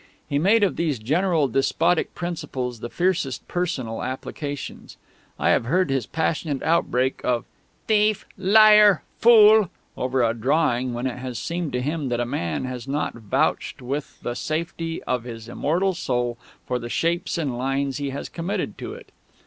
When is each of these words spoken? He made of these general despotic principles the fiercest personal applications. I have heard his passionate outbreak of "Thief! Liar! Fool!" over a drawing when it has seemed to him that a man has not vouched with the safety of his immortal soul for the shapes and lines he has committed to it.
He 0.27 0.39
made 0.39 0.63
of 0.63 0.77
these 0.77 0.97
general 0.97 1.47
despotic 1.47 2.15
principles 2.15 2.79
the 2.79 2.89
fiercest 2.89 3.47
personal 3.47 4.01
applications. 4.01 4.97
I 5.37 5.49
have 5.51 5.65
heard 5.65 5.91
his 5.91 6.07
passionate 6.07 6.63
outbreak 6.63 7.21
of 7.23 7.45
"Thief! 7.85 8.25
Liar! 8.35 9.03
Fool!" 9.19 9.69
over 9.95 10.23
a 10.23 10.33
drawing 10.33 10.95
when 10.95 11.05
it 11.05 11.19
has 11.19 11.37
seemed 11.37 11.71
to 11.73 11.83
him 11.83 12.09
that 12.09 12.19
a 12.19 12.25
man 12.25 12.65
has 12.65 12.87
not 12.87 13.13
vouched 13.13 13.79
with 13.79 14.19
the 14.23 14.33
safety 14.33 15.03
of 15.03 15.23
his 15.23 15.47
immortal 15.47 15.93
soul 15.93 16.39
for 16.65 16.79
the 16.79 16.89
shapes 16.89 17.37
and 17.37 17.55
lines 17.55 17.97
he 17.97 18.09
has 18.09 18.27
committed 18.27 18.79
to 18.79 18.95
it. 18.95 19.11